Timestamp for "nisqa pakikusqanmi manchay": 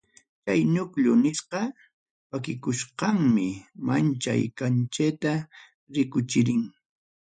1.23-4.43